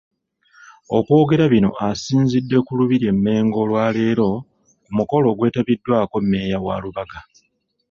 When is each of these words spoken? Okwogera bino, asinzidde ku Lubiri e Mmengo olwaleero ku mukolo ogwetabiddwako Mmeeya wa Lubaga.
Okwogera 0.97 1.45
bino, 1.53 1.69
asinzidde 1.89 2.57
ku 2.65 2.71
Lubiri 2.79 3.05
e 3.11 3.13
Mmengo 3.15 3.57
olwaleero 3.65 4.29
ku 4.83 4.89
mukolo 4.97 5.25
ogwetabiddwako 5.29 6.15
Mmeeya 6.23 6.57
wa 6.65 6.75
Lubaga. 6.83 7.19